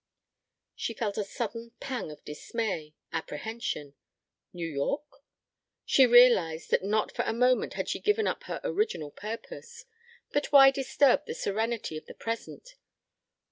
[0.75, 3.93] She felt a sudden pang of dismay, apprehension.
[4.51, 5.21] New York?
[5.85, 9.85] She realized that not for a moment had she given up her original purpose.
[10.31, 12.77] But why disturb the serenity of the present?